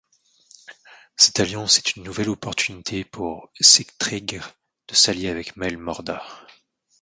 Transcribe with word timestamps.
Cette 1.15 1.39
alliance 1.39 1.77
est 1.77 1.95
une 1.95 2.01
nouvelle 2.01 2.29
opportunité 2.29 3.05
pour 3.05 3.51
Sigtryggr 3.59 4.43
de 4.87 4.95
s’allier 4.95 5.29
avec 5.29 5.55
Máel 5.57 5.77
Mórda. 5.77 6.23